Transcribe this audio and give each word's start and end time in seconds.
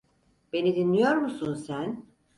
Beni 0.53 0.75
dinliyor 0.75 1.15
musun 1.15 1.53
sen? 1.53 2.05